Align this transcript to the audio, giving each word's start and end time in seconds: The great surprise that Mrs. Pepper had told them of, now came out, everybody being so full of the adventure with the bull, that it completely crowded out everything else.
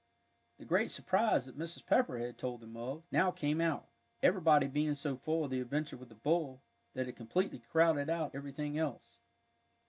The 0.57 0.65
great 0.65 0.89
surprise 0.89 1.45
that 1.45 1.59
Mrs. 1.59 1.85
Pepper 1.85 2.17
had 2.17 2.35
told 2.35 2.61
them 2.61 2.75
of, 2.75 3.03
now 3.11 3.29
came 3.29 3.61
out, 3.61 3.87
everybody 4.23 4.65
being 4.65 4.95
so 4.95 5.15
full 5.15 5.43
of 5.45 5.51
the 5.51 5.61
adventure 5.61 5.95
with 5.95 6.09
the 6.09 6.15
bull, 6.15 6.63
that 6.95 7.07
it 7.07 7.13
completely 7.15 7.59
crowded 7.59 8.09
out 8.09 8.33
everything 8.33 8.79
else. 8.79 9.19